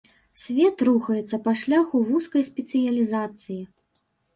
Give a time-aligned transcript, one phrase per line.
[0.43, 3.65] Свет рухаецца па шляху вузкай спецыялізацыі.